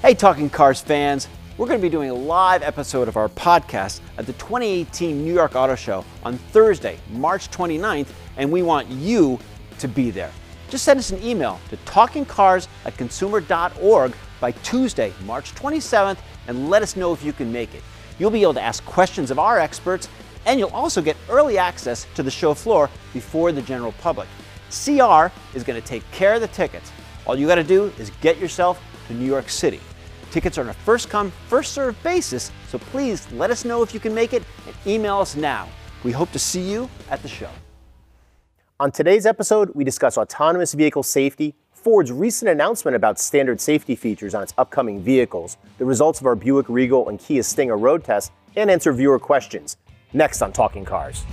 [0.00, 3.98] Hey, Talking Cars fans, we're going to be doing a live episode of our podcast
[4.16, 8.06] at the 2018 New York Auto Show on Thursday, March 29th,
[8.36, 9.40] and we want you
[9.80, 10.30] to be there.
[10.70, 16.80] Just send us an email to talkingcars at consumer.org by Tuesday, March 27th, and let
[16.80, 17.82] us know if you can make it.
[18.20, 20.08] You'll be able to ask questions of our experts,
[20.46, 24.28] and you'll also get early access to the show floor before the general public.
[24.70, 25.26] CR
[25.56, 26.92] is going to take care of the tickets.
[27.26, 29.80] All you got to do is get yourself to New York City.
[30.30, 33.94] Tickets are on a first come, first served basis, so please let us know if
[33.94, 35.68] you can make it and email us now.
[36.04, 37.50] We hope to see you at the show.
[38.80, 44.34] On today's episode, we discuss autonomous vehicle safety, Ford's recent announcement about standard safety features
[44.34, 48.30] on its upcoming vehicles, the results of our Buick Regal and Kia Stinger road test,
[48.56, 49.76] and answer viewer questions.
[50.12, 51.24] Next on Talking Cars.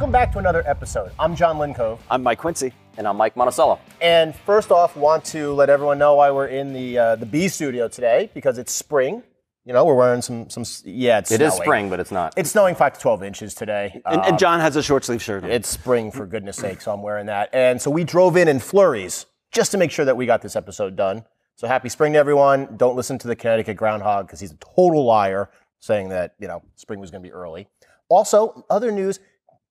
[0.00, 1.12] Welcome back to another episode.
[1.18, 1.98] I'm John Linkov.
[2.10, 2.72] I'm Mike Quincy.
[2.96, 3.78] And I'm Mike Monticello.
[4.00, 7.48] And first off, want to let everyone know why we're in the uh, the B
[7.48, 9.22] studio today because it's spring.
[9.66, 10.64] You know, we're wearing some some.
[10.86, 11.66] Yeah, it's It is snowing.
[11.66, 12.32] spring, but it's not.
[12.38, 14.00] It's snowing five to twelve inches today.
[14.06, 15.50] And, Um, and John has a short sleeve shirt on.
[15.50, 17.50] it's spring for goodness sake, so I'm wearing that.
[17.52, 20.56] And so we drove in in flurries just to make sure that we got this
[20.56, 21.26] episode done.
[21.56, 22.74] So happy spring to everyone.
[22.78, 26.62] Don't listen to the Connecticut groundhog because he's a total liar saying that, you know,
[26.76, 27.68] spring was going to be early.
[28.08, 29.20] Also, other news,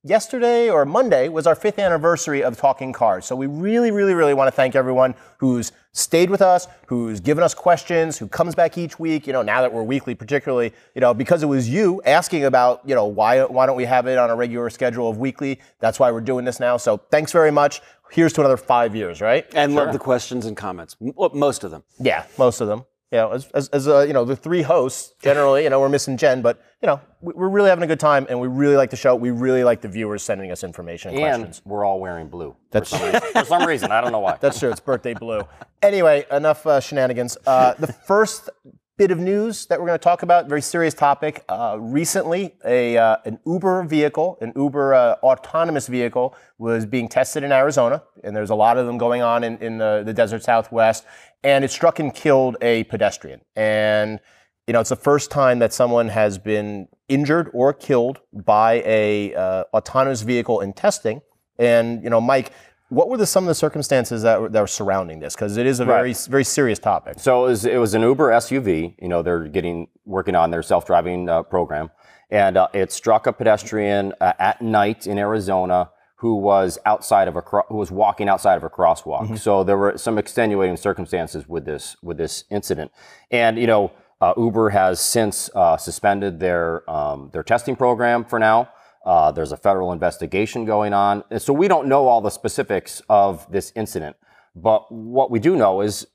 [0.03, 3.25] yesterday or Monday was our fifth anniversary of Talking Cars.
[3.25, 7.43] So we really, really, really want to thank everyone who's stayed with us, who's given
[7.43, 9.27] us questions, who comes back each week.
[9.27, 12.81] You know, now that we're weekly, particularly, you know, because it was you asking about,
[12.85, 15.59] you know, why why don't we have it on a regular schedule of weekly?
[15.79, 16.77] That's why we're doing this now.
[16.77, 17.81] So thanks very much.
[18.11, 19.45] Here's to another five years, right?
[19.53, 20.95] and love the questions and comments.
[20.99, 21.83] Most of them.
[21.99, 22.85] Yeah, most of them.
[23.11, 25.89] You know, as, as, as uh, you know, the three hosts generally, you know, we're
[25.89, 28.75] missing Jen, but you know, we- we're really having a good time, and we really
[28.75, 29.15] like the show.
[29.15, 31.61] We really like the viewers sending us information and, and questions.
[31.65, 32.55] we're all wearing blue.
[32.69, 33.91] That's for some, reason, for some reason.
[33.91, 34.37] I don't know why.
[34.41, 34.69] That's true.
[34.69, 35.41] It's birthday blue.
[35.81, 37.35] Anyway, enough uh, shenanigans.
[37.47, 38.49] Uh, the first
[38.97, 41.43] bit of news that we're going to talk about, very serious topic.
[41.49, 47.43] Uh, recently, a uh, an Uber vehicle, an Uber uh, autonomous vehicle, was being tested
[47.43, 50.43] in Arizona, and there's a lot of them going on in, in the, the desert
[50.43, 51.05] Southwest.
[51.43, 53.41] And it struck and killed a pedestrian.
[53.55, 54.19] And
[54.67, 59.33] you know, it's the first time that someone has been injured or killed by a
[59.33, 61.21] uh, autonomous vehicle in testing.
[61.57, 62.51] And you know, Mike,
[62.89, 65.33] what were the, some of the circumstances that were, that were surrounding this?
[65.33, 67.19] Because it is a very very serious topic.
[67.19, 68.95] So it was, it was an Uber SUV.
[69.01, 71.89] You know, they're getting working on their self-driving uh, program,
[72.29, 77.35] and uh, it struck a pedestrian uh, at night in Arizona who was outside of
[77.37, 79.37] a who was walking outside of a crosswalk.
[79.39, 82.91] So there were some extenuating circumstances with this with this incident,
[83.31, 83.91] and you know.
[84.21, 88.67] Uh, Uber has since uh, suspended their um, their testing program for now.
[89.05, 93.01] Uh, there's a federal investigation going on, and so we don't know all the specifics
[93.07, 94.17] of this incident.
[94.53, 96.05] But what we do know is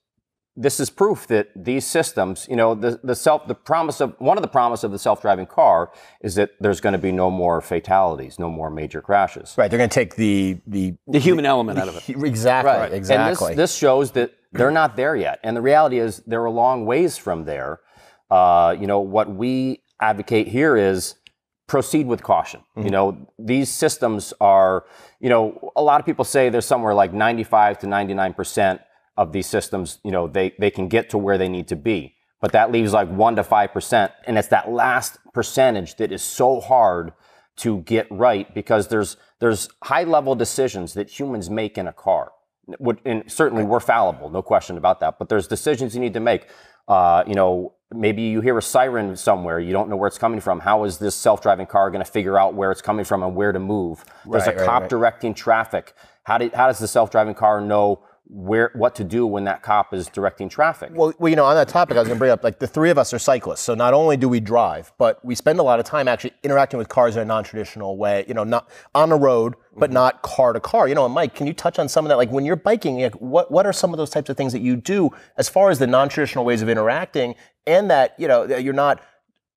[0.57, 4.39] this is proof that these systems, you know, the, the self, the promise of one
[4.39, 7.61] of the promise of the self-driving car is that there's going to be no more
[7.61, 9.55] fatalities, no more major crashes.
[9.59, 12.09] Right, they're going to take the the The human element out of it.
[12.25, 12.93] exactly Right.
[12.93, 13.53] exactly.
[13.53, 15.41] And this, this shows that they're not there yet.
[15.43, 17.81] And the reality is they're a long ways from there.
[18.31, 21.17] Uh, you know, what we advocate here is
[21.67, 22.61] proceed with caution.
[22.77, 24.85] You know, these systems are,
[25.19, 28.81] you know, a lot of people say there's somewhere like 95 to 99%
[29.17, 32.15] of these systems, you know, they, they can get to where they need to be.
[32.41, 34.11] But that leaves like 1 to 5%.
[34.27, 37.13] And it's that last percentage that is so hard
[37.57, 42.33] to get right because there's there's high level decisions that humans make in a car.
[43.05, 45.19] And certainly we're fallible, no question about that.
[45.19, 46.49] But there's decisions you need to make.
[46.89, 50.41] Uh, you know, maybe you hear a siren somewhere, you don't know where it's coming
[50.41, 50.61] from.
[50.61, 53.53] How is this self-driving car going to figure out where it's coming from and where
[53.53, 54.05] to move?
[54.29, 54.91] There's Right, a cop right.
[54.91, 55.95] directing traffic.
[56.25, 58.03] How, do, how does the self-driving car know
[58.35, 60.91] where what to do when that cop is directing traffic?
[60.93, 62.67] Well, well, you know, on that topic, I was going to bring up like the
[62.67, 63.61] three of us are cyclists.
[63.61, 66.79] So not only do we drive, but we spend a lot of time actually interacting
[66.79, 68.25] with cars in a non-traditional way.
[68.27, 69.95] You know, not on the road, but mm-hmm.
[69.95, 70.89] not car to car.
[70.89, 72.17] You know, and Mike, can you touch on some of that?
[72.17, 74.63] Like when you're biking, like what what are some of those types of things that
[74.63, 77.37] you do as far as the non-traditional ways of interacting,
[77.69, 79.01] and that you know you're not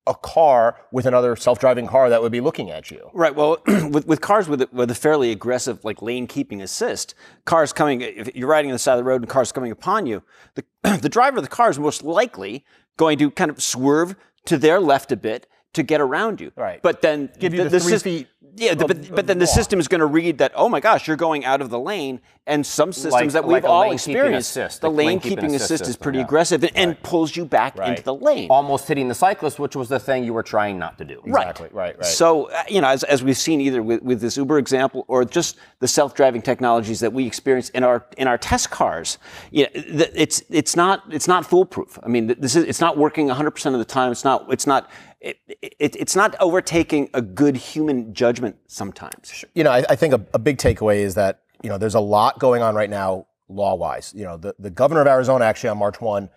[0.08, 3.10] a car with another self-driving car that would be looking at you.
[3.12, 3.34] Right.
[3.34, 7.14] Well, with, with cars with a, with a fairly aggressive like lane keeping assist,
[7.44, 10.06] cars coming, if you're riding on the side of the road and cars coming upon
[10.06, 10.22] you,
[10.54, 10.64] the,
[11.00, 12.64] the driver of the car is most likely
[12.96, 14.16] going to kind of swerve
[14.46, 16.50] to their left a bit to get around you.
[16.56, 16.82] Right.
[16.82, 18.28] But then Give you the, three sys- feet
[18.58, 21.16] Yeah, but, but then the system is going to read that, oh my gosh, you're
[21.16, 22.20] going out of the lane.
[22.46, 25.54] And some systems Like- that we've like all experienced, assist, the like lane keeping, keeping
[25.54, 26.24] assist, assist is pretty yeah.
[26.24, 27.90] aggressive and, and pulls you back Right.
[27.90, 28.48] into the lane.
[28.48, 31.20] Almost hitting the cyclist, which was the thing you were trying not to do.
[31.26, 31.68] Exactly.
[31.72, 31.94] Right.
[31.98, 32.06] Right.
[32.06, 35.26] So, uh, you know, as, as we've seen either with, with this Uber example or
[35.26, 39.18] just the self-driving technologies that we experience in our in our test cars,
[39.50, 41.98] you know, it's it's not it's not foolproof.
[42.02, 44.10] I mean, this is it's not working 100% of the time.
[44.10, 49.44] It's not it's not it, it, it's not overtaking a good human judgment sometimes.
[49.54, 52.00] you know, I, I think a, a big takeaway is that you know there's a
[52.00, 54.12] lot going on right now law-wise.
[54.14, 56.28] You know, the, the governor of Arizona actually on March one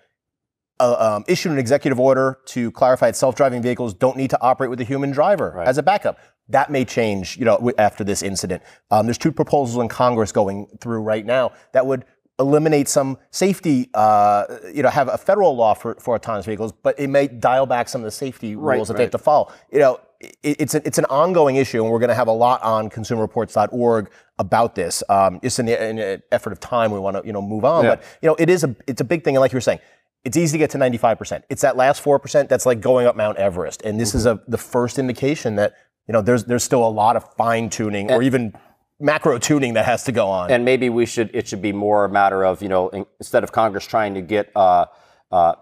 [0.79, 4.69] uh, um, issued an executive order to clarify that self-driving vehicles don't need to operate
[4.69, 6.17] with a human driver as a backup.
[6.49, 8.63] That may change, you know, after this incident.
[8.89, 12.05] Um, there's two proposals in Congress going through right now that would
[12.41, 16.99] eliminate some safety, uh, you know, have a federal law for, for autonomous vehicles, but
[16.99, 19.51] it may dial back some of the safety rules that they have to follow.
[19.71, 22.33] You know, it, it's a, it's an ongoing issue, and we're going to have a
[22.33, 24.09] lot on ConsumerReports.org
[24.39, 25.03] about this.
[25.07, 27.63] Um, just in the, in the effort of time, we want to you know move
[27.63, 29.61] on, but you know, it is a it's a big thing, and like you were
[29.61, 29.79] saying.
[30.23, 31.41] It's easy to get to 95%.
[31.49, 33.81] It's that last 4% that's like going up Mount Everest.
[33.81, 35.73] And this is a the first indication that,
[36.07, 38.53] you know, there's there's still a lot of fine tuning or even
[39.01, 40.51] macro tuning that has to go on.
[40.51, 41.30] And maybe we should.
[41.33, 44.21] It should be more a matter of you know in- instead of Congress trying to
[44.21, 44.86] get uh,
[45.31, 45.56] uh,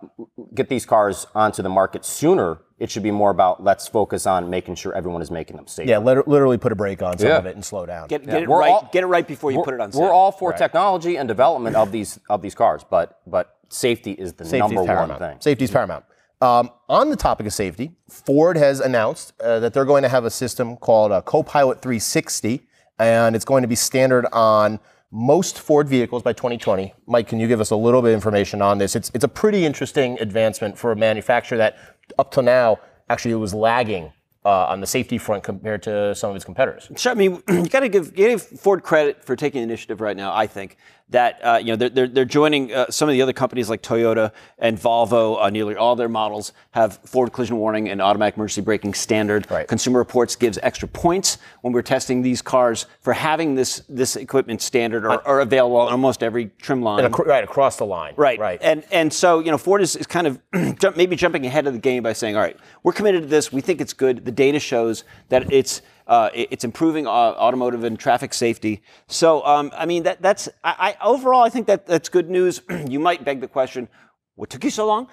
[0.53, 4.49] get these cars onto the market sooner, it should be more about let's focus on
[4.49, 5.87] making sure everyone is making them safe.
[5.87, 7.37] yeah, lit- literally put a brake on some Yeah.
[7.37, 8.07] of it and slow down.
[8.07, 8.71] Get, get it We're right.
[8.71, 10.01] all- get it right before you put it on sale.
[10.01, 14.33] we're all for technology and development of these of these cars, but but safety is
[14.33, 15.37] the Safety number is one thing.
[15.39, 16.03] Safety is paramount.
[16.41, 20.23] Um, on the topic of safety, Ford has announced uh, that they're going to have
[20.23, 22.61] a system called uh, Co-Pilot360,
[22.99, 24.79] and it's going to be standard on
[25.11, 26.93] most Ford vehicles by 2020.
[27.07, 28.95] Mike, can you give us a little bit of information on this?
[28.95, 31.77] It's it's a pretty interesting advancement for a manufacturer that
[32.19, 32.79] up till now
[33.09, 34.11] actually was lagging
[34.45, 36.89] uh, on the safety front compared to some of its competitors.
[36.95, 40.33] Sure, I mean, you got to give, give Ford credit for taking initiative right now.
[40.33, 40.77] I think
[41.09, 43.81] that uh, you know they're, they're, they're joining uh, some of the other companies like
[43.81, 45.41] Toyota and Volvo.
[45.41, 49.49] Uh, nearly all their models have forward collision warning and automatic emergency braking standard.
[49.49, 49.67] Right.
[49.67, 54.61] Consumer Reports gives extra points when we're testing these cars for having this this equipment
[54.61, 57.05] standard or, or available on almost every trim line.
[57.05, 58.13] Ac- right across the line.
[58.15, 58.39] Right.
[58.39, 58.59] Right.
[58.61, 60.39] And and so you know Ford is, is kind of
[60.95, 63.51] maybe jumping ahead of the game by saying, all right, we're committed to this.
[63.51, 64.25] We think it's good.
[64.25, 67.11] The data shows that it's uh, it- it's improving uh,
[67.45, 68.81] automotive and traffic safety.
[69.07, 72.61] So um, I mean that that's I, I overall I think that that's good news.
[72.89, 73.87] you might beg the question.
[74.35, 75.07] What took you so long?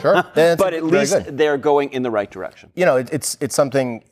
[0.00, 0.22] Sure.
[0.34, 1.36] But at least good.
[1.38, 2.70] they're going in the right direction.
[2.74, 4.02] you know, it, it's it's something.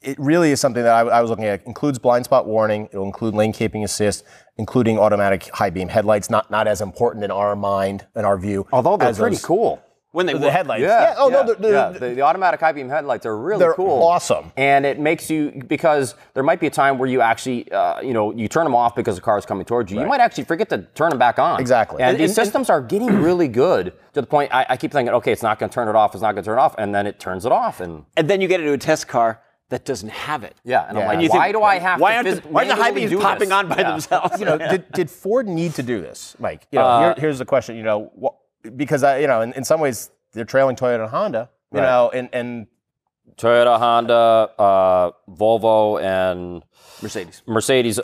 [0.00, 1.60] It really is something that I, I was looking at.
[1.60, 2.88] It includes blind spot warning.
[2.92, 4.22] It'll include lane keeping assist,
[4.58, 6.28] including automatic high beam headlights.
[6.30, 8.66] Not not as important in our mind, in our view.
[8.72, 9.82] Although they're pretty those- cool.
[10.14, 10.52] When they The work.
[10.52, 10.82] headlights.
[10.82, 11.14] Yeah.
[11.18, 11.54] Oh yeah, no.
[11.54, 11.88] The, yeah.
[11.90, 14.00] the, The, the automatic high beam headlights are really They're cool.
[14.04, 14.52] awesome.
[14.56, 18.12] And it makes you because there might be a time where you actually, uh, you
[18.12, 19.98] know, you turn them off because the car is coming towards you.
[20.00, 21.60] You might actually forget to turn them back on.
[21.60, 22.00] Exactly.
[22.00, 24.76] And, And- these and- and- systems are getting really good to the point I, I
[24.76, 26.14] keep thinking, okay, it's not going to turn it off.
[26.14, 27.80] It's not going to turn it off, and then it turns it off.
[27.80, 29.40] And and then you get into a test car
[29.70, 30.54] that doesn't have it.
[30.62, 31.02] yeah, and Yeah.
[31.02, 32.16] I'm like, And you why think, do I have why to?
[32.18, 33.58] aren't phys- the, why are the high beams popping this?
[33.58, 33.90] on by Yeah.
[33.90, 34.38] themselves?
[34.38, 36.68] you know, did, did Ford need to do this, Mike?
[36.70, 37.74] You know, Uh, here, here's the question.
[37.74, 38.34] You know, what,
[38.76, 41.50] because I, you know, in, in some ways they're trailing Toyota and Honda.
[41.72, 41.86] You Right.
[41.86, 42.66] know, and and
[43.36, 46.62] Toyota, Honda, uh, Volvo, and
[47.02, 47.42] Mercedes.
[47.46, 47.98] Mercedes,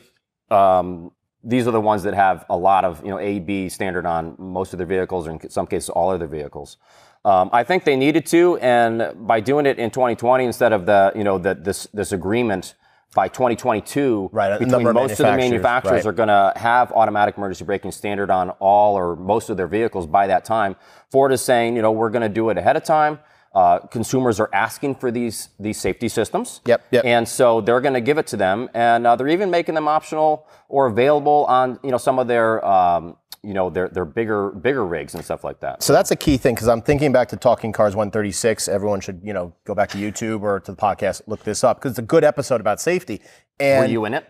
[0.50, 1.12] um,
[1.44, 4.34] these are the ones that have a lot of you know A B standard on
[4.38, 6.78] most of their vehicles, or in some cases all of their vehicles.
[7.24, 11.12] Um, I think they needed to, and by doing it in 2020 instead of the
[11.14, 12.74] you know the, this this agreement
[13.14, 16.06] by 2022, Right, between most of the manufacturers, manufacturers right.
[16.06, 20.06] are going to have automatic emergency braking standard on all or most of their vehicles
[20.06, 20.76] by that time.
[21.10, 23.18] Ford is saying, you know, we're going to do it ahead of time.
[23.52, 26.60] Uh, consumers are asking for these these safety systems.
[26.66, 27.04] Yep, yep.
[27.04, 29.88] And so they're going to give it to them, and uh, they're even making them
[29.88, 34.50] optional or available on you know some of their um, you know their their bigger
[34.50, 35.82] bigger rigs and stuff like that.
[35.82, 38.68] So that's a key thing because I'm thinking back to Talking Cars 136.
[38.68, 41.78] Everyone should, you know, go back to YouTube or to the podcast, look this up
[41.78, 43.20] because it's a good episode about safety.
[43.58, 44.26] And Were you in it?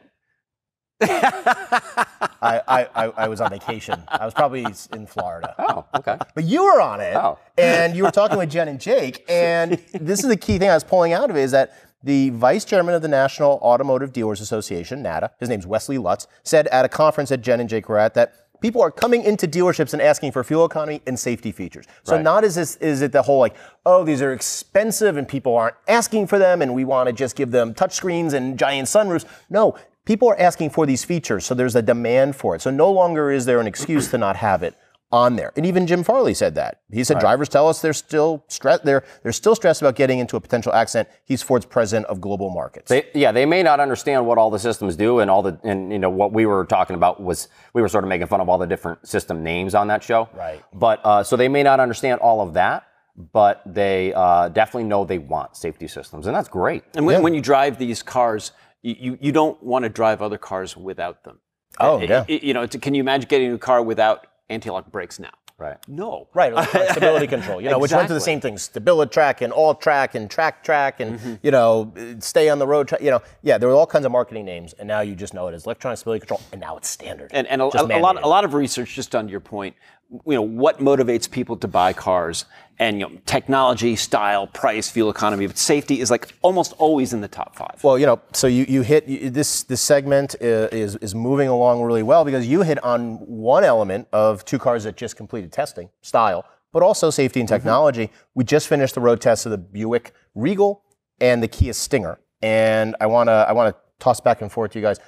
[1.02, 4.02] I, I, I, I was on vacation.
[4.08, 5.54] I was probably in Florida.
[5.58, 6.16] Oh, okay.
[6.34, 7.38] But you were on it, Oh.
[7.58, 10.74] and you were talking with Jen and Jake, and this is the key thing I
[10.74, 14.40] was pulling out of it is that the vice chairman of the National Automotive Dealers
[14.40, 17.98] Association, NADA, his name's Wesley Lutz, said at a conference that Jen and Jake were
[17.98, 21.86] at that people are coming into dealerships and asking for fuel economy and safety features.
[22.04, 22.22] So Right.
[22.22, 23.54] not is this is it the whole like,
[23.86, 27.36] oh, these are expensive and people aren't asking for them, and we want to just
[27.36, 29.24] give them touchscreens and giant sunroofs.
[29.48, 29.76] No.
[30.06, 32.62] People are asking for these features, so there's a demand for it.
[32.62, 34.74] So no longer is there an excuse to not have it
[35.12, 35.52] on there.
[35.56, 36.82] And even Jim Farley said that.
[36.90, 38.84] He said drivers tell us they're still stressed.
[38.84, 41.08] They're they're still stressed about getting into a potential accident.
[41.24, 42.88] He's Ford's president of global markets.
[42.88, 45.90] They, yeah, they may not understand what all the systems do, and all the and
[45.92, 48.48] you know what we were talking about was we were sort of making fun of
[48.48, 50.28] all the different system names on that show.
[50.34, 50.62] Right.
[50.72, 52.84] But uh, so they may not understand all of that,
[53.32, 56.84] but they uh, definitely know they want safety systems, and that's great.
[56.94, 58.52] And when, when you drive these cars,
[58.82, 61.40] you, you, you don't want to drive other cars without them.
[61.80, 62.24] Oh, I- yeah.
[62.28, 65.30] I- you know, it's- can you imagine getting a car without anti-lock brakes now?
[65.56, 65.76] Right.
[65.88, 66.26] No.
[66.32, 66.52] Right,
[66.92, 67.60] stability control.
[67.60, 70.64] You know, which went to the same thing: stability track and all track and track
[70.64, 71.34] track and Mm-hmm.
[71.42, 72.88] you know, stay on the road.
[72.88, 75.34] Tra- you know, yeah, there were all kinds of marketing names, and now you just
[75.34, 77.30] know it as electronic stability control, and now it's standard.
[77.34, 79.76] And, and a, a, a lot, a lot of research, just on your point,
[80.10, 82.44] you know, what motivates people to buy cars,
[82.78, 87.20] and you know, technology, style, price, fuel economy, but safety is like almost always in
[87.20, 87.82] the top five.
[87.84, 91.48] Well, you know, so you, you hit you, this this segment uh, is is moving
[91.48, 95.52] along really well because you hit on one element of two cars that just completed
[95.52, 98.10] testing, style, but also safety and technology.
[98.34, 100.82] We just finished the road test of the Buick Regal
[101.20, 104.84] and the Kia Stinger, and I wanna I wanna toss back and forth to you
[104.84, 104.98] guys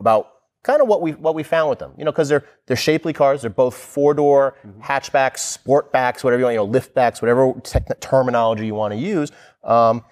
[0.00, 1.92] about kind of what we what we found with them.
[1.96, 3.42] You know, because they're they're shapely cars.
[3.42, 8.66] They're both four door hatchbacks, sportbacks, whatever you want, you know, liftbacks, whatever tech- terminology
[8.66, 9.30] you want to use.
[9.64, 10.04] Um,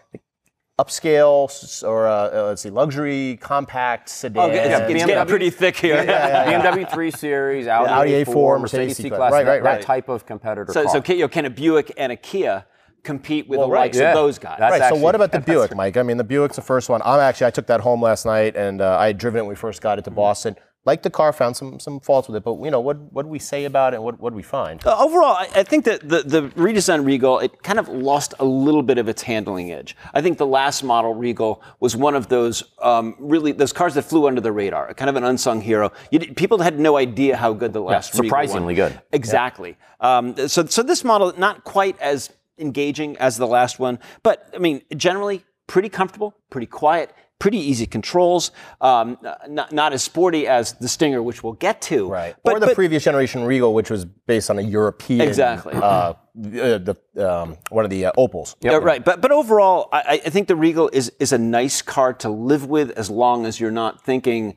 [0.79, 4.51] upscale or uh, uh, let's see, luxury, compact sedan.
[4.51, 5.07] Oh, it's, it's BMW.
[5.07, 6.05] getting pretty thick here.
[6.05, 9.33] BMW 3 Series, Audi, Audi A4, A4, Mercedes Mercedes C-Class, C-Class.
[9.33, 9.83] Right, that, right, that right.
[9.83, 10.93] type of competitor So, car.
[10.93, 12.67] so can, you know, can a Buick and a Kia
[13.07, 14.11] compete with Well, the right, likes yeah.
[14.11, 14.57] of those guys?
[14.59, 14.89] That's Right.
[14.93, 15.97] So what about the Buick, Mike?
[15.97, 17.01] I mean, the Buick's the first one.
[17.05, 19.51] I'm actually I took that home last night, and uh, I had driven it when
[19.51, 20.11] we first got it Mm-hmm.
[20.15, 20.57] to Boston.
[20.93, 23.33] like the car, found some some faults with it, but you know what what did
[23.39, 23.97] we say about it?
[23.97, 24.77] and What what did we find?
[24.87, 28.45] Uh, overall, I, I think that the, the redesigned Regal, it kind of lost a
[28.69, 29.91] little bit of its handling edge.
[30.15, 31.53] I think the last model Regal
[31.85, 32.57] was one of those
[32.91, 35.87] um, really those cars that flew under the radar, kind of an unsung hero.
[36.13, 39.01] You, did- people had no idea how good the last Regal surprisingly one- good.
[39.21, 39.73] Exactly.
[40.01, 44.59] Um, so so this model not quite as engaging as the last one, but I
[44.59, 47.13] mean generally pretty comfortable, pretty quiet.
[47.39, 52.09] Pretty easy controls, um, not, not as sporty as the Stinger, which we'll get to.
[52.09, 52.35] Right.
[52.43, 55.21] But, or the but- previous generation Regal, which was based on a European.
[55.21, 55.75] Exactly.
[55.75, 58.57] Uh, uh, the um, one of the uh, Opels.
[58.63, 59.05] Yeah, right.
[59.05, 62.65] But but overall, I, I think the Regal is is a nice car to live
[62.65, 64.57] with as long as you're not thinking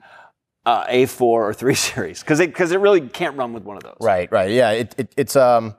[0.65, 3.98] uh, A4 or 3 Series because because it, really can't run with one of those.
[4.01, 4.51] Right, right.
[4.51, 5.75] Yeah, it, it, it's um,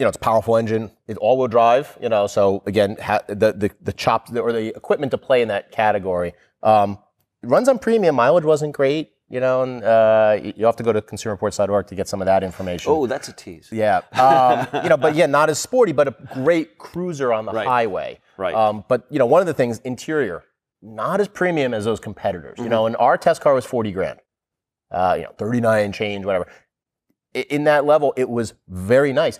[0.00, 0.90] you know, it's a powerful engine.
[1.06, 1.96] It's all-wheel drive.
[2.00, 5.48] You know, so again, ha- the the the chop or the equipment to play in
[5.48, 6.32] that category.
[6.62, 6.98] Um,
[7.42, 8.14] it runs on premium.
[8.16, 9.12] Mileage wasn't great.
[9.28, 12.42] You know, and uh, you have to go to consumerreports.org to get some of that
[12.42, 12.90] information.
[12.90, 13.68] Oh, that's a tease.
[13.70, 17.52] Yeah, um, you know, but yeah, not as sporty, but a great cruiser on the
[17.52, 17.66] Right.
[17.66, 18.18] highway.
[18.36, 18.54] Right.
[18.54, 20.42] Um, but you know, one of the things, interior,
[20.82, 22.54] not as premium as those competitors.
[22.54, 22.64] Mm-hmm.
[22.64, 24.18] You know, and our test car was forty grand.
[24.90, 26.48] Uh, you know, thirty nine change, whatever.
[27.32, 29.38] In that level, it was very nice,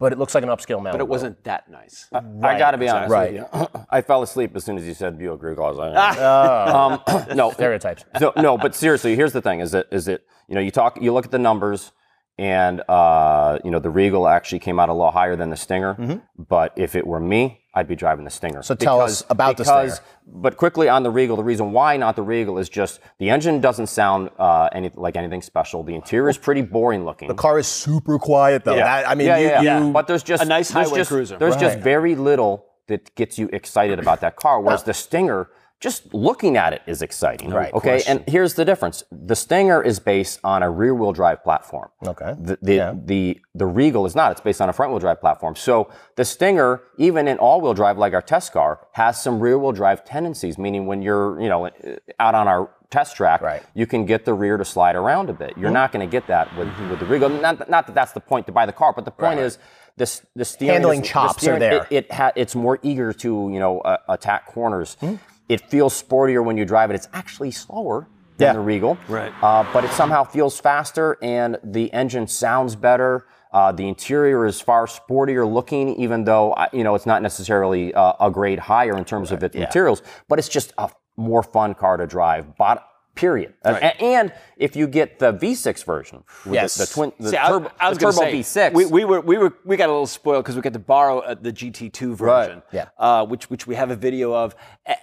[0.00, 0.92] but it looks like an upscale Malibu.
[0.92, 2.08] But it wasn't that nice.
[2.12, 3.34] I got to be honest Right.
[3.34, 3.68] with you.
[3.90, 5.64] I fell asleep as soon as you said Buick Regal.
[5.64, 8.04] I was like, Oh, um, no, stereotypes.
[8.18, 11.00] so, no, but seriously, here's the thing: is that is it you know you talk
[11.00, 11.92] you look at the numbers,
[12.38, 16.22] and uh, you know the Regal actually came out a little higher than the Stinger.
[16.36, 18.62] But if it were me, I'd be driving the Stinger.
[18.62, 19.94] So tell us about the Stinger.
[20.26, 23.60] But quickly on the Regal, the reason why not the Regal is just the engine
[23.60, 25.82] doesn't sound uh, any, like anything special.
[25.84, 27.28] The interior is pretty boring looking.
[27.28, 28.74] The car is super quiet though.
[28.76, 29.84] That- I mean, yeah, you, yeah, yeah.
[29.86, 31.38] you- But there's just A nice there's highway just- cruiser.
[31.38, 34.60] There's just very little that gets you excited about that car.
[34.60, 35.48] Whereas the Stinger,
[35.80, 37.50] just looking at it is exciting.
[37.50, 37.90] Right, Okay.
[37.90, 38.06] course.
[38.06, 41.88] And here's the difference: the Stinger is based on a rear-wheel drive platform.
[42.06, 42.34] okay.
[42.38, 44.30] The the, the the Regal is not.
[44.32, 45.56] It's based on a front-wheel drive platform.
[45.56, 50.04] So the Stinger, even in all-wheel drive like our test car, has some rear-wheel drive
[50.04, 50.58] tendencies.
[50.58, 51.70] Meaning when you're you know uh,
[52.18, 53.62] out on our test track, Right.
[53.72, 55.54] you can get the rear to slide around a bit.
[55.56, 55.74] You're mm-hmm.
[55.74, 56.90] not going to get that with, mm-hmm.
[56.90, 57.28] with the Regal.
[57.28, 59.58] Not, that- not that that's the point to buy the car, but the point is
[59.96, 61.86] this the steering Handling is- the chops are there.
[61.90, 64.96] It, it ha, it's more eager to you know uh, attack corners.
[65.00, 65.16] Hmm.
[65.50, 66.94] It feels sportier when you drive it.
[66.94, 68.06] It's actually slower
[68.38, 68.52] than Yeah.
[68.54, 69.32] the Regal, Right.
[69.42, 73.26] Uh, but it somehow feels faster, and the engine sounds better.
[73.52, 77.92] Uh, the interior is far sportier looking, even though uh, you know it's not necessarily
[77.94, 80.02] uh, a grade higher in terms of its materials.
[80.28, 82.56] But it's just a more fun car to drive.
[82.56, 83.54] Bot- period.
[83.64, 86.76] Uh, a- and if you get the V6 version, with Yes.
[86.76, 89.20] the, the twin, the See, turbo, I, was the turbo say V6, We, we were
[89.20, 92.14] we were we got a little spoiled because we got to borrow uh, the GT2
[92.14, 92.86] version, Yeah.
[92.98, 94.54] uh, which which we have a video of,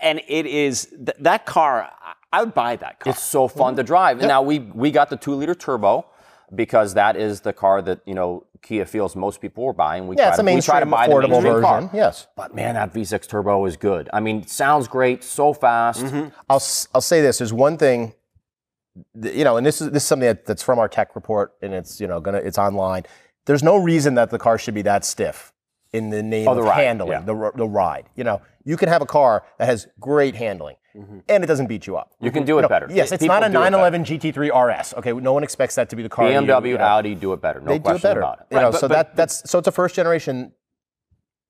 [0.01, 1.83] and it is th- that car.
[1.83, 3.11] I- I would buy that car.
[3.11, 4.19] It's so fun to drive.
[4.19, 6.05] Now we we got the two liter turbo
[6.55, 10.07] because that is the car that you know Kia feels most people are buying.
[10.07, 11.63] We Yeah, try to, a we try to buy the affordable mainstream version.
[11.63, 11.89] car.
[11.93, 12.27] Yes.
[12.35, 14.09] But man, that V6 turbo is good.
[14.13, 16.05] I mean, sounds great, so fast.
[16.05, 16.29] Mm-hmm.
[16.49, 17.37] I'll s- I'll say this.
[17.39, 18.13] There's one thing,
[19.21, 21.73] you know, and this is this is something that, that's from our tech report, and
[21.73, 23.03] it's you know gonna it's online.
[23.45, 25.53] there's no reason that the car should be that stiff
[25.93, 27.21] in the name Oh, the of ride, handling, yeah.
[27.21, 28.05] the, the ride.
[28.15, 31.19] You know, you can have a car that has great handling Mm-hmm.
[31.29, 32.13] and it doesn't beat you up.
[32.19, 32.87] You can do it No, better.
[32.89, 33.71] Yes, it's People not a do it better.
[33.77, 34.93] 911 GT3 RS.
[34.95, 36.25] Okay, no one expects that to be the car.
[36.29, 37.59] you- BMW, you know, Audi do it better.
[37.59, 38.19] No they do question it better.
[38.21, 38.45] about it.
[38.51, 40.51] You know, but- so but- that that's so it's a first generation.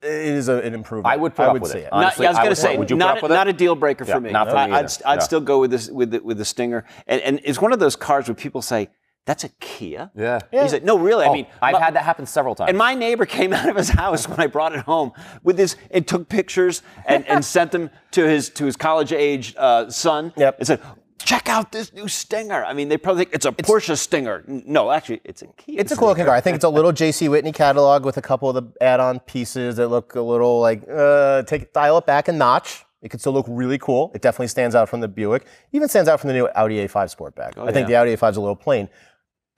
[0.04, 1.12] It is a, an improvement.
[1.12, 1.86] I would put up would with see it.
[1.86, 1.92] it.
[1.92, 3.36] Not- Honestly, yeah, I was going to say, would you put not, up with it?
[3.36, 4.32] not a deal breaker Yeah, for me.
[4.32, 4.94] not for me I, I'd, either.
[5.06, 5.20] I'd Yeah.
[5.20, 7.96] still go with this with the, with the Stinger, and, and it's one of those
[7.96, 8.90] cars where people say
[9.28, 10.10] that's a Kia.
[10.16, 10.40] Yeah.
[10.52, 11.26] He said, no, really.
[11.26, 12.70] I Oh, mean, I've my- had that happen several times.
[12.70, 15.12] And my neighbor came out of his house when I brought it home
[15.44, 19.54] with this and took pictures and, and sent them to his to his college age
[19.58, 20.32] uh, son.
[20.38, 20.60] Yep.
[20.60, 20.82] And said,
[21.20, 22.64] check out this new Stinger.
[22.64, 24.46] I mean, they probably think it's a Porsche Stinger.
[24.48, 25.82] No, actually, it's a Kia.
[25.82, 26.34] It's a cool looking car.
[26.34, 27.28] I think it's a little J.C.
[27.28, 31.44] Whitney catalog with a couple of the add-on pieces that look a little like uh,
[31.44, 32.86] take dial it back a notch.
[33.02, 34.12] It could still look really cool.
[34.16, 35.46] It definitely stands out from the Buick.
[35.74, 37.58] Even stands out from the new Audi A5 Sportback.
[37.58, 38.04] I think yeah.
[38.04, 38.90] the Audi A5 is a little plain.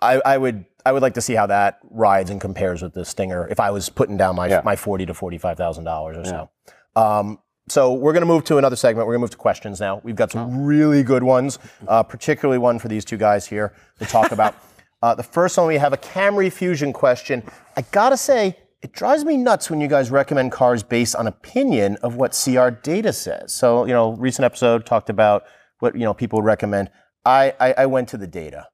[0.02, 3.04] I, I would I would like to see how that rides and compares with the
[3.06, 4.62] Stinger if I was putting down my Yeah.
[4.64, 6.50] my forty to forty five thousand dollars or so.
[6.96, 9.06] Um, so we're going to move to another segment.
[9.06, 10.02] We're going to move to questions now.
[10.04, 14.06] We've got some really good ones, uh, particularly one for these two guys here to
[14.06, 14.56] talk about.
[15.04, 17.44] uh, the first one we have a Camry Fusion question.
[17.78, 21.98] I gotta say, it drives me nuts when you guys recommend cars based on opinion
[22.02, 23.54] of what CR data says.
[23.54, 25.44] So you know, recent episode talked about
[25.80, 26.90] what you know people would recommend.
[27.26, 28.68] I, I, I went to the data.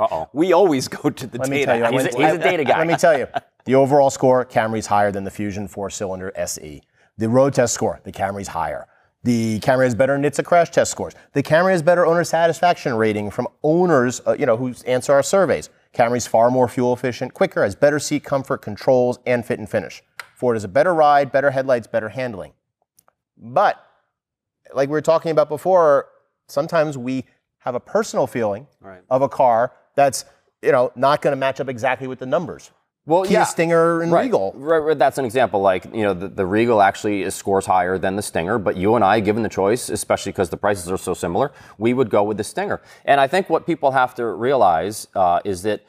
[0.00, 0.28] Uh-oh.
[0.32, 1.76] we always go to the Let data.
[1.76, 2.78] you, He's went- a, he's a data guy.
[2.78, 3.26] Let me tell you,
[3.64, 6.82] the overall score, Camry's higher than the Fusion four-cylinder SE.
[7.18, 8.86] The road test score, the Camry's higher.
[9.22, 11.12] The Camry has better NHTSA crash test scores.
[11.34, 15.22] The Camry has better owner satisfaction rating from owners, uh, you know, who answer our
[15.22, 15.68] surveys.
[15.92, 20.02] Camry's far more fuel efficient, quicker, has better seat comfort, controls, and fit and finish.
[20.34, 22.54] Ford has a better ride, better headlights, better handling.
[23.36, 23.76] But
[24.74, 26.06] like we were talking about before,
[26.48, 27.26] sometimes we
[27.58, 29.02] have a personal feeling Right.
[29.10, 30.24] of a car that's
[30.62, 32.70] you know not going to match up exactly with the numbers.
[33.06, 33.44] Well, Kia yeah.
[33.44, 34.24] Stinger and Right.
[34.24, 34.52] Regal.
[34.54, 35.60] Right, right, that's an example.
[35.60, 38.94] Like you know, the, the Regal actually is, scores higher than the Stinger, but you
[38.94, 42.22] and I, given the choice, especially because the prices are so similar, we would go
[42.22, 42.80] with the Stinger.
[43.04, 45.84] And I think what people have to realize uh, is that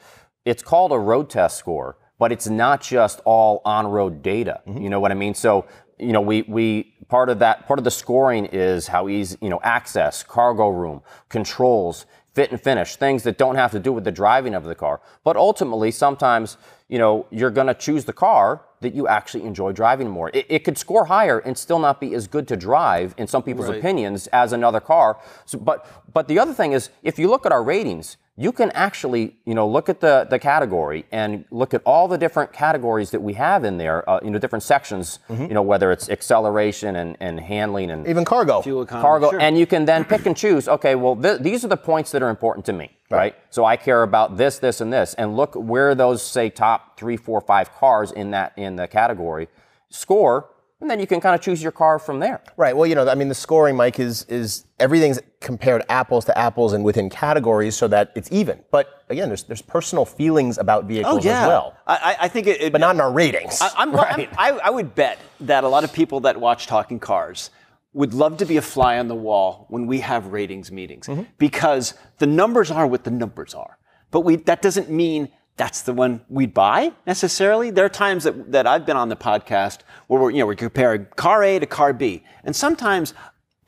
[0.46, 4.62] it's called a road test score, but it's not just all on-road data.
[4.66, 5.36] You know what I mean?
[5.36, 5.66] So
[6.00, 9.50] you know, we we part of that part of the scoring is how easy you
[9.50, 14.04] know access, cargo room, controls, fit and finish, things that don't have to do with
[14.04, 15.02] the driving of the car.
[15.24, 19.72] But ultimately, sometimes you know you're going to choose the car that you actually enjoy
[19.72, 20.32] driving more.
[20.34, 23.44] It, it could score higher and still not be as good to drive in some
[23.44, 25.20] people's opinions as another car.
[25.46, 28.72] So, but but the other thing is, if you look at our ratings, you can
[28.72, 33.12] actually, you know, look at the, the category and look at all the different categories
[33.12, 36.96] that we have in there, uh, you know, different sections, you know, whether it's acceleration
[36.96, 38.62] and, and handling and Even cargo.
[38.62, 39.40] Fuel economy, cargo, sure.
[39.40, 40.68] and you can then pick and choose.
[40.68, 43.36] Okay, well, th- these are the points that are important to me, right.
[43.52, 47.18] So I care about this, this, and this, and look where those say top three,
[47.18, 49.50] four, five cars in that in the category
[49.90, 50.50] score,
[50.82, 52.42] and then you can kind of choose your car from there.
[52.58, 52.76] Right.
[52.76, 56.74] Well, you know, I mean, the scoring, Mike, is is everything's compared apples to apples
[56.74, 58.60] and within categories so that it's even.
[58.72, 61.42] But again, there's there's personal feelings about oh vehicles yeah.
[61.44, 63.62] as well, I, I- I think it, it but not in our ratings.
[63.62, 67.00] I, I'm, I'm, I, I would bet that a lot of people that watch Talking
[67.00, 67.50] Cars
[67.94, 71.24] would love to be a fly on the wall when we have ratings meetings Mm-hmm.
[71.38, 73.78] because the numbers are what the numbers are.
[74.12, 75.30] But we, that doesn't mean
[75.62, 77.70] that's the one we'd buy necessarily.
[77.70, 80.56] There are times that, that I've been on the podcast where we're, you know, we're
[80.56, 82.24] comparing car A to car B.
[82.44, 83.14] And sometimes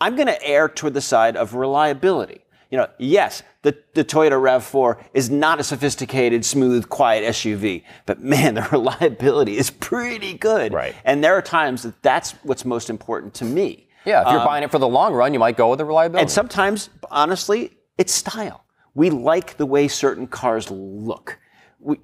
[0.02, 2.42] I'm going to err toward the side of reliability.
[2.72, 8.24] You know, yes, the, the Toyota RAV4 is not a sophisticated, smooth, quiet SUV, but
[8.24, 10.74] man, the reliability is pretty good.
[10.74, 10.96] Right.
[11.06, 13.88] And there are times that that's what's most important to me.
[14.04, 15.86] Yeah, if you're Um, buying it for the long run, you might go with the
[15.86, 16.24] reliability.
[16.24, 18.64] And sometimes, honestly, it's style.
[18.96, 21.38] We like the way certain cars look.
[21.84, 21.98] We,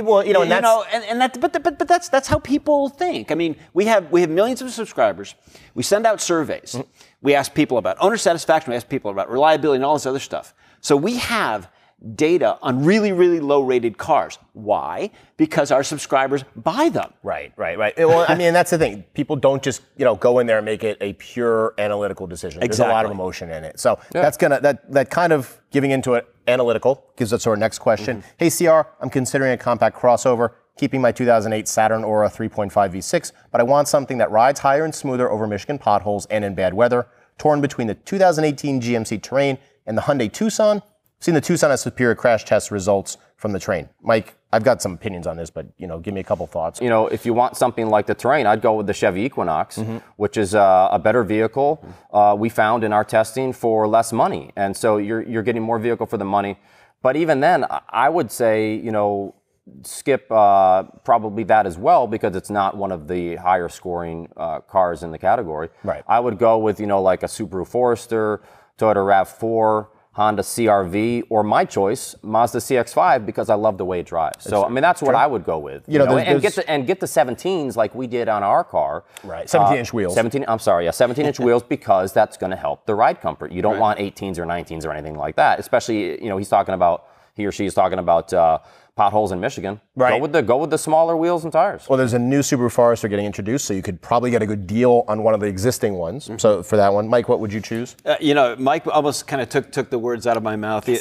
[0.00, 2.38] well, you know, and that's know, and, and that, but, but, but that's that's how
[2.38, 3.32] people think.
[3.32, 5.34] I mean, we have we have millions of subscribers.
[5.74, 6.74] We send out surveys.
[6.74, 6.88] Mm-hmm.
[7.20, 8.70] We ask people about owner satisfaction.
[8.70, 10.54] We ask people about reliability and all this other stuff.
[10.80, 11.68] So we have
[12.14, 14.38] data on really really low rated cars.
[14.52, 15.10] Why?
[15.36, 17.12] Because our subscribers buy them.
[17.24, 17.96] Right, right, right.
[17.98, 19.04] Well, I mean, that's the thing.
[19.14, 22.60] People don't just you know go in there and make it a pure analytical decision.
[22.60, 23.80] There's a lot of emotion in it.
[23.80, 27.78] So that's gonna that that kind of giving into it analytical gives us our next
[27.78, 28.22] question.
[28.22, 28.28] Mm-hmm.
[28.38, 30.52] Hey, CR, I'm considering a compact crossover.
[30.76, 34.92] Keeping my 2008 Saturn Aura 3.5 V6, but I want something that rides higher and
[34.92, 37.06] smoother over Michigan potholes and in bad weather.
[37.38, 40.82] Torn between the 2018 GMC Terrain and the Hyundai Tucson.
[41.24, 43.88] Seen the Tucson has superior crash test results from the Terrain.
[44.02, 46.82] Mike, I've got some opinions on this, but you know, give me a couple thoughts.
[46.82, 49.80] you know, if you want something like the terrain, I'd go with the Chevy Equinox,
[50.16, 51.82] which is uh, a better vehicle
[52.12, 54.52] uh, we found in our testing for less money.
[54.54, 56.58] And so you're, you're getting more vehicle for the money.
[57.00, 59.34] But even then, I- I would say, you know,
[59.80, 64.60] skip uh, probably that as well because it's not one of the higher scoring uh,
[64.60, 65.70] cars in the category.
[65.84, 66.04] Right.
[66.06, 68.42] I would go with you know like a Subaru Forester,
[68.78, 74.06] Toyota Rav4, Honda CRV, or my choice, Mazda CX-5, because I love the way it
[74.06, 74.44] drives.
[74.44, 75.82] So I mean that's what I would go with.
[75.88, 78.62] You know, there's- and get the and get the 17s like we did on our
[78.62, 79.02] car.
[79.24, 80.14] Right, 17-inch Uh, wheels.
[80.14, 80.44] 17.
[80.46, 83.50] I'm sorry, yeah, 17 inch wheels because that's going to help the ride comfort.
[83.50, 85.58] You don't want 18s or 19s or anything like that.
[85.58, 88.58] Especially you know he's talking about he or she is talking about uh,
[88.96, 89.80] potholes in Michigan.
[89.96, 90.10] Right.
[90.10, 91.88] Go with the go with the smaller wheels and tires.
[91.88, 94.66] Well, there's a new Subaru Forester getting introduced, so you could probably get a good
[94.66, 96.26] deal on one of the existing ones.
[96.28, 96.38] Mm-hmm.
[96.38, 97.96] So for that one, Mike, what would you choose?
[98.04, 100.88] Uh, you know, Mike almost kind of took took the words out of my mouth.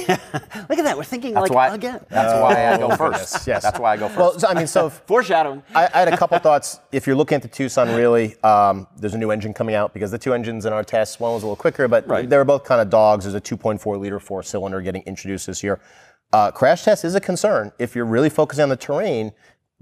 [0.00, 0.18] Yeah.
[0.68, 0.96] Look at that.
[0.96, 1.74] We're thinking That's like why.
[1.74, 2.04] again.
[2.08, 3.00] That's why I go Oh, first.
[3.34, 3.62] goodness, yes.
[3.62, 4.18] That's why I go first.
[4.18, 5.62] Well, so, I mean, so if- Foreshadowing.
[5.74, 6.80] I, I had a couple thoughts.
[6.92, 10.10] If you're looking at the Tucson, really, um, there's a new engine coming out because
[10.10, 12.28] the two engines in our test, one was a little quicker, but Right.
[12.28, 13.24] they were both kind of dogs.
[13.24, 15.80] There's a 2.4 liter four cylinder getting introduced this year.
[16.32, 19.32] Uh, crash test is a concern if you're really focusing on the terrain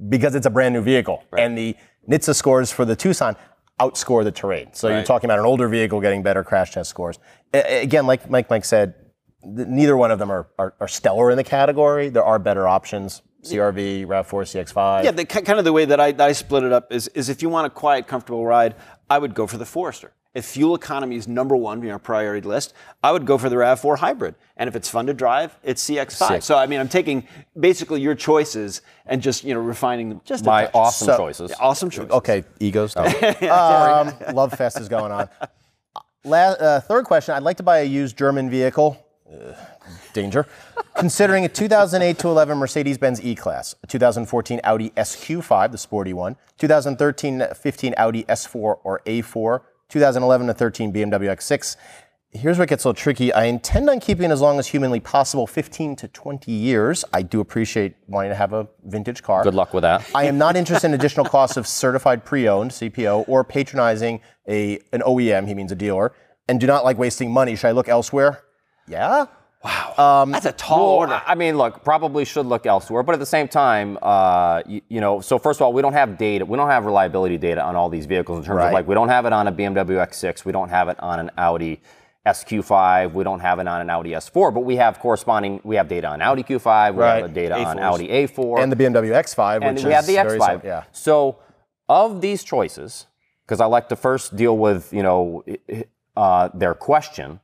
[0.09, 1.77] because it's a brand new vehicle and the
[2.09, 3.37] NHTSA scores for the Tucson
[3.81, 4.73] outscore the terrain.
[4.73, 7.19] So you're talking about an older vehicle getting better crash test scores.
[7.53, 8.95] A- a- again, like Mike Mike said,
[9.43, 12.09] th- neither one of them are, are, are stellar in the category.
[12.09, 13.23] There are better options.
[13.45, 15.05] CRV, RAV4, CX5.
[15.05, 17.29] Yeah, the, kind of the way that I, that I split it up is, is
[17.29, 18.75] if you want a quiet, comfortable ride,
[19.09, 20.13] I would go for the Forester.
[20.35, 23.57] If fuel economy is number one on your priority list, I would go for the
[23.57, 24.35] RAV4 hybrid.
[24.57, 26.29] And if it's fun to drive, it's CX5.
[26.29, 26.43] Sick.
[26.43, 27.27] So I mean, I'm taking
[27.59, 30.75] basically your choices and just you know refining them just my touch.
[30.75, 31.53] awesome So- choices.
[31.59, 32.11] awesome choices.
[32.13, 32.95] Okay, egos.
[32.97, 35.29] um, love fest is going on.
[36.25, 39.05] La- uh, third question: I'd like to buy a used German vehicle.
[39.33, 39.55] Uh,
[40.13, 40.47] danger.
[40.97, 47.95] Considering a 2008 to 11 Mercedes-Benz E-Class, a 2014 Audi SQ5, the sporty one, 2013-15
[47.97, 51.77] Audi S4 or A4, 2011 to 13 BMW X6.
[52.31, 53.33] Here's where it gets a little tricky.
[53.33, 57.03] I intend on keeping it as long as humanly possible, 15 to 20 years.
[57.15, 59.43] I do appreciate wanting to have a vintage car.
[59.43, 60.05] Good luck with that.
[60.15, 65.01] I am not interested in additional costs of certified pre-owned CPO or patronizing a an
[65.01, 65.49] OEM.
[65.49, 66.13] He means a dealer,
[66.49, 67.57] and do not like wasting money.
[67.57, 68.43] Should I look elsewhere?
[68.87, 69.27] Yeah.
[69.65, 71.23] That's a tall Well, order.
[71.27, 75.01] I mean, look, probably should look elsewhere, but at the same time, uh, you, you
[75.01, 77.75] know, so first of all, we don't have data, we don't have reliability data on
[77.77, 78.67] all these vehicles in terms Right.
[78.69, 81.19] of like, we don't have it on a BMW X6, we don't have it on
[81.19, 81.81] an Audi
[82.27, 85.89] SQ5, we don't have it on an Audi S4, but we have corresponding, we have
[85.89, 87.23] data on Audi Q5, we Right.
[87.23, 87.83] have data on A4s.
[87.83, 90.61] Audi A4, And the BMW X5, and which we is have the X5.
[90.61, 90.83] sim- yeah.
[90.93, 91.37] So,
[91.89, 93.07] of these choices,
[93.47, 95.43] because I like to first deal with you know
[96.17, 97.41] uh, their question,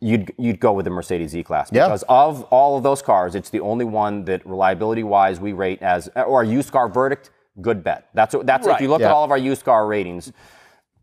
[0.00, 1.86] you'd you'd go with the Mercedes E-Class Yeah.
[1.86, 6.08] because of all of those cars, it's the only one that reliability-wise we rate as
[6.14, 7.30] or used car verdict.
[7.60, 8.08] Good bet.
[8.14, 9.06] That's what, that's if you look Yeah.
[9.08, 10.32] at all of our used car ratings.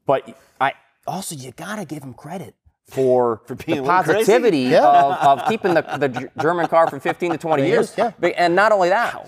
[0.06, 0.74] But I
[1.06, 2.56] also you gotta give them credit.
[2.88, 4.86] For, for the positivity Yeah.
[4.88, 7.94] of, of keeping the, the German car from 15 to 20 years.
[7.98, 8.12] yeah.
[8.38, 9.28] And not only that,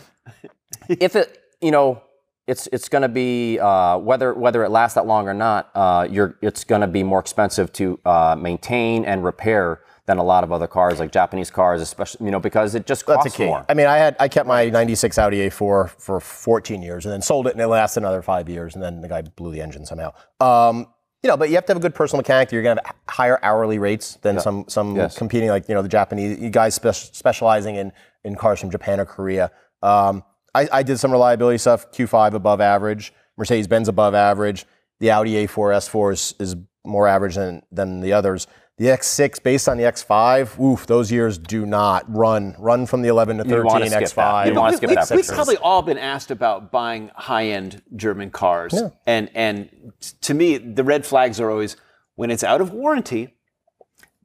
[0.87, 2.01] if it, you know,
[2.47, 5.69] it's it's going to be uh, whether whether it lasts that long or not.
[5.75, 10.23] Uh, you're it's going to be more expensive to uh, maintain and repair than a
[10.23, 13.35] lot of other cars, like Japanese cars, especially you know because it just That's costs
[13.35, 13.45] a key.
[13.45, 13.65] more.
[13.67, 17.21] I mean, I had I kept my '96 Audi A4 for 14 years, and then
[17.21, 19.85] sold it, and it lasted another five years, and then the guy blew the engine
[19.85, 20.13] somehow.
[20.39, 20.87] Um,
[21.23, 22.53] you know, but you have to have a good personal mechanic.
[22.53, 25.17] You're gonna have higher hourly rates than some some Yes.
[25.17, 27.91] competing, like you know, the Japanese you guys spe- specializing in
[28.23, 29.51] in cars from Japan or Korea.
[29.83, 31.91] Um, I, I did some reliability stuff.
[31.91, 34.65] Q5 above average, Mercedes Benz above average.
[34.99, 36.55] The Audi A4 S4 is, is
[36.85, 38.47] more average than than the others.
[38.77, 42.55] The X6, based on the X5, oof, those years do not run.
[42.59, 44.03] Run from the 11 to 13 wanna skip.
[44.03, 44.45] X5.
[44.45, 48.29] You'd wanna we, skip we, that we've probably all been asked about buying high-end German
[48.29, 51.75] cars, and and to me, the red flags are always
[52.15, 53.33] when it's out of warranty.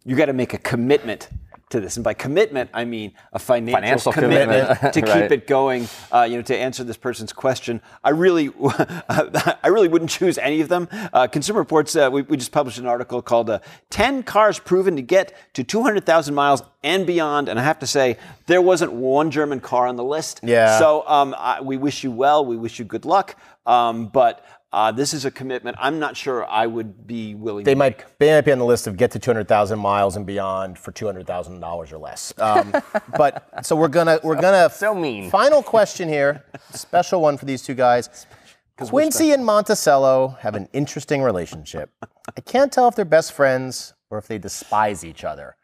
[0.05, 1.31] You got to make a commitment
[1.73, 4.95] to this, and by commitment, I mean a financial, Financial commitment, commitment.
[4.95, 5.33] to keep Right.
[5.33, 5.89] it going.
[6.13, 8.51] Uh, you know, to answer this person's question, I really,
[9.09, 10.89] I really wouldn't choose any of them.
[11.13, 13.59] Uh, Consumer Reports, uh, we, we just published an article called uh,
[13.91, 18.17] "10 Cars Proven to Get to 200,000 Miles and Beyond," and I have to say,
[18.47, 20.41] there wasn't one German car on the list.
[20.43, 20.79] Yeah.
[20.79, 22.45] So um, I, we wish you well.
[22.45, 23.37] We wish you good luck.
[23.67, 25.77] Um, but uh, this is a commitment.
[25.79, 27.65] I'm not sure I would be willing.
[27.65, 30.25] They to might, they might be on the list of get to 200,000 miles and
[30.25, 32.33] beyond for $200,000 or less.
[32.39, 32.73] Um,
[33.17, 35.31] but so we're gonna we're gonna So mean.
[35.31, 38.27] Final question here, special one for these two guys.
[38.79, 41.91] Quincy and Monticello have an interesting relationship.
[42.37, 45.57] I can't tell if they're best friends or if they despise each other.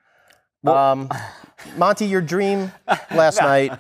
[0.66, 1.08] Um,
[1.76, 2.72] Monty, your dream
[3.12, 3.72] last night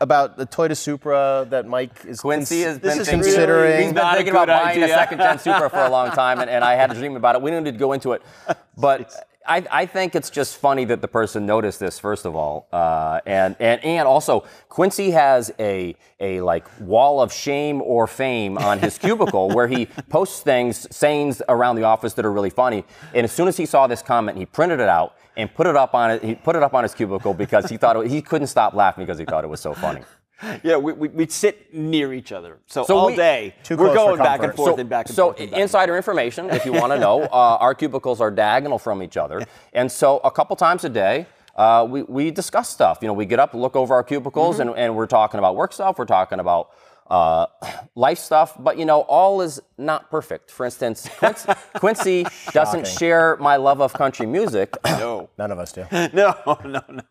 [0.00, 3.92] about the Toyota Supra that Mike is Quincy has This been is thinking, considering- he's
[3.92, 6.64] been thinking about good buying a second gen Supra for a long time, and, and
[6.64, 7.42] I had a dream about it.
[7.42, 8.22] We don't need to go into it,
[8.76, 9.12] but
[9.48, 13.20] I, I think it's just funny that the person noticed this first of all, uh,
[13.24, 18.78] and and and also Quincy has a a like wall of shame or fame on
[18.78, 22.84] his cubicle where he posts things, sayings around the office that are really funny.
[23.14, 25.76] And as soon as he saw this comment, he printed it out and put it
[25.76, 26.22] up on it.
[26.22, 29.06] He put it up on his cubicle because he thought it, he couldn't stop laughing
[29.06, 30.02] because he thought it was so funny.
[30.62, 32.58] Yeah, we, we, would sit near each other.
[32.66, 35.24] So, So all we- day, we're going back and forth so, and back and so
[35.28, 35.40] forth.
[35.40, 39.02] and and insider information, if you want to know, uh, our cubicles are diagonal from
[39.02, 41.26] each other, and so a couple times a day.
[41.56, 42.98] Uh, we, we discuss stuff.
[43.02, 44.68] You know, we get up, look over our cubicles, Mm-hmm.
[44.68, 45.98] and, and we're talking about work stuff.
[45.98, 46.70] We're talking about
[47.10, 47.46] uh,
[47.94, 48.54] life stuff.
[48.58, 50.50] But you know, all is not perfect.
[50.50, 54.76] For instance, Quincy, Quincy doesn't share my love of country music.
[54.98, 55.86] No, None of us do.
[55.92, 57.02] no, no, no.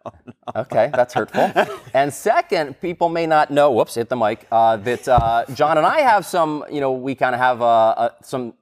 [0.56, 1.52] Okay, that's hurtful.
[1.94, 3.72] and second, people may not know.
[3.72, 4.46] Whoops, hit the mic.
[4.52, 6.66] Uh, that uh, John and I have some.
[6.70, 8.54] You know, we kind of have uh, uh, some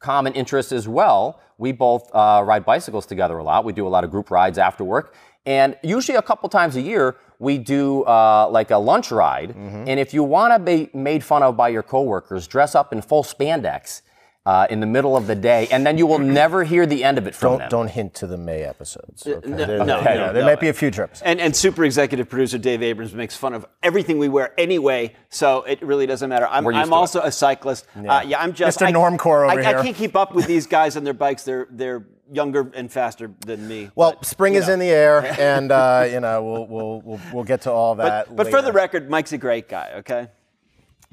[0.00, 1.40] common interests as well.
[1.56, 3.64] We both uh, ride bicycles together a lot.
[3.64, 5.14] We do a lot of group rides after work,
[5.46, 9.50] and usually a couple times a year we do uh, like a lunch ride.
[9.54, 13.02] And if you want to be made fun of by your coworkers, dress up in
[13.02, 14.02] full spandex.
[14.46, 17.16] Uh, in the middle of the day, and then you will never hear the end
[17.16, 17.68] of it from Don't them.
[17.70, 19.26] don't hint to the May episodes.
[19.26, 19.48] Okay?
[19.48, 20.44] no, there, no, there- no, there no.
[20.44, 21.22] might be a few trips.
[21.22, 25.62] And, and super executive producer Dave Abrams makes fun of everything we wear anyway, so
[25.62, 26.46] it really doesn't matter.
[26.46, 26.98] I'm, We're used I'm to it.
[26.98, 27.86] also a cyclist.
[27.98, 28.88] Yeah, uh, yeah I'm just Mr.
[28.88, 29.78] I- Normcore over I, here.
[29.78, 31.44] I can't keep up with these guys on their bikes.
[31.44, 33.90] They're they're younger and faster than me.
[33.94, 34.74] Well, But, spring is know.
[34.74, 38.28] in the air, and uh, you know we'll, we'll we'll we'll get to all that.
[38.28, 39.92] But, but for the record, Mike's a great guy.
[39.96, 40.28] Okay.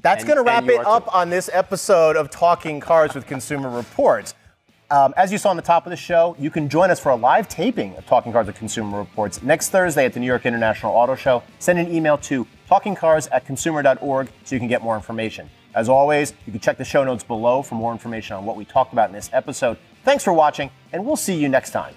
[0.00, 1.10] That's going to wrap it up too.
[1.12, 4.34] on this episode of Talking Cars with Consumer Reports.
[4.90, 7.10] Um, as you saw on the top of the show, you can join us for
[7.10, 10.44] a live taping of Talking Cars with Consumer Reports next Thursday at the New York
[10.44, 11.42] International Auto Show.
[11.60, 15.48] Send an email to talkingcars at consumer.org so you can get more information.
[15.74, 18.64] As always, you can check the show notes below for more information on what we
[18.64, 19.78] talked about in this episode.
[20.04, 21.94] Thanks for watching, and we'll see you next time.